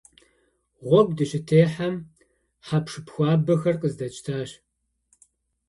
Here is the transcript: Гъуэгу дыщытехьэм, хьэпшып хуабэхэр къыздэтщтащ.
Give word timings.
Гъуэгу 0.87 1.15
дыщытехьэм, 1.17 1.95
хьэпшып 2.67 3.07
хуабэхэр 3.13 3.75
къыздэтщтащ. 3.81 4.49